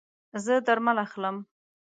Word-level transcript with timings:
زه 0.43 0.53
درمل 0.67 0.97
اخلم 1.05 1.35